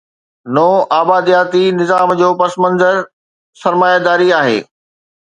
نوآبادياتي 0.53 1.63
نظام 1.79 2.09
جو 2.21 2.29
پس 2.39 2.53
منظر 2.63 2.95
سرمائيداري 3.61 4.29
آهي. 4.39 4.57